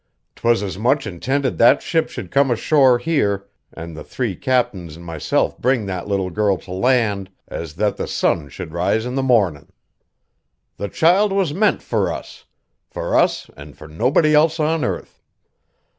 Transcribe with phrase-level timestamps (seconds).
[0.37, 5.03] "'Twas as much intended that ship should come ashore here an' the three captains an'
[5.03, 9.21] myself bring that little girl to land as that the sun should rise in the
[9.21, 9.71] mornin'.
[10.77, 12.45] The child was meant fur us
[12.89, 15.21] fur us an' fur nobody else on earth.